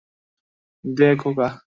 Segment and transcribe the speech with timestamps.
[0.85, 1.47] দে, খোকা।